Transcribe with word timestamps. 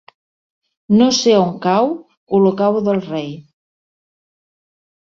No 1.01 1.09
sé 1.17 1.35
on 1.41 1.53
cau 1.67 1.91
Olocau 2.39 2.83
del 2.91 3.01
Rei. 3.13 3.33